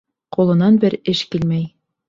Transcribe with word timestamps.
Ҡулынан 0.37 0.81
бер 0.85 0.97
эш 1.15 1.23
килмәй. 1.35 1.65